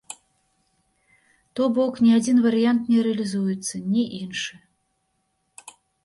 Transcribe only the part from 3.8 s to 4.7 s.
ні іншы.